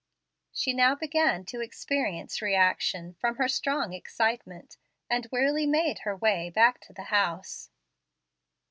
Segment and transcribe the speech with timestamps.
[0.51, 4.77] She now began to experience reaction from her strong excitement,
[5.11, 7.69] and wearily made her way back to the house.